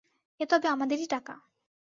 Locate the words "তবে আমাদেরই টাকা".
0.45-1.33